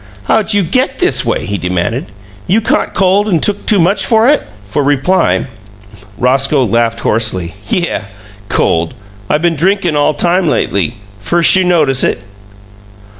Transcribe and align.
"How'd 0.23 0.55
you 0.55 0.63
GET 0.63 0.97
this 0.97 1.23
way?" 1.23 1.45
he 1.45 1.59
demanded. 1.59 2.07
"You 2.47 2.59
caught 2.59 2.95
cold 2.95 3.29
and 3.29 3.39
took 3.39 3.67
too 3.67 3.77
much 3.79 4.03
for 4.03 4.27
it?" 4.27 4.41
For 4.67 4.81
reply 4.83 5.45
Roscoe 6.17 6.65
laughed 6.65 7.01
hoarsely. 7.01 7.53
"Yeuh! 7.69 7.99
Cold! 8.49 8.95
I 9.29 9.37
been 9.37 9.55
drinkun 9.55 9.95
all 9.95 10.15
time, 10.15 10.47
lately. 10.49 10.97
Firs' 11.19 11.55
you 11.55 11.65
notice 11.65 12.03
it?" 12.03 12.23